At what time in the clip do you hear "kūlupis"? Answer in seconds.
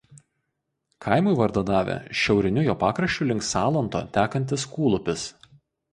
4.77-5.29